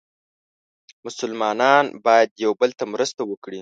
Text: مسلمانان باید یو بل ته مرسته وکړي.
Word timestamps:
مسلمانان 1.05 1.85
باید 2.05 2.29
یو 2.43 2.51
بل 2.59 2.71
ته 2.79 2.83
مرسته 2.93 3.21
وکړي. 3.25 3.59